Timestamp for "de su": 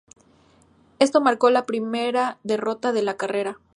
2.91-3.17